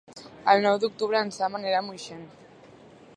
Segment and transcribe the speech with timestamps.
[0.53, 2.27] El nou d'octubre en Sam anirà a Moixent.